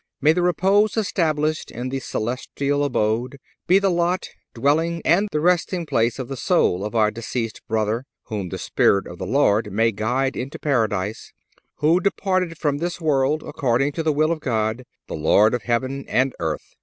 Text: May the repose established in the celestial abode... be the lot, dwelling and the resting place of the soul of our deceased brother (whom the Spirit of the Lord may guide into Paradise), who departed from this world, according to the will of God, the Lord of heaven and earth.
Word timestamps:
May 0.19 0.33
the 0.33 0.41
repose 0.41 0.97
established 0.97 1.69
in 1.69 1.89
the 1.89 1.99
celestial 1.99 2.83
abode... 2.83 3.37
be 3.67 3.77
the 3.77 3.91
lot, 3.91 4.29
dwelling 4.55 5.03
and 5.05 5.29
the 5.31 5.39
resting 5.39 5.85
place 5.85 6.17
of 6.17 6.27
the 6.27 6.35
soul 6.35 6.83
of 6.83 6.95
our 6.95 7.11
deceased 7.11 7.61
brother 7.67 8.05
(whom 8.23 8.49
the 8.49 8.57
Spirit 8.57 9.05
of 9.05 9.19
the 9.19 9.27
Lord 9.27 9.71
may 9.71 9.91
guide 9.91 10.35
into 10.35 10.57
Paradise), 10.57 11.33
who 11.75 11.99
departed 11.99 12.57
from 12.57 12.79
this 12.79 12.99
world, 12.99 13.43
according 13.45 13.91
to 13.91 14.01
the 14.01 14.11
will 14.11 14.31
of 14.31 14.39
God, 14.39 14.85
the 15.05 15.13
Lord 15.13 15.53
of 15.53 15.61
heaven 15.61 16.05
and 16.07 16.33
earth. 16.39 16.73